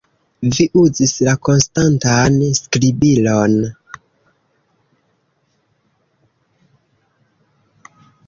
Vi 0.53 0.65
uzis 0.83 1.11
la 1.25 1.33
konstantan 1.47 2.37
skribilon! 2.59 3.57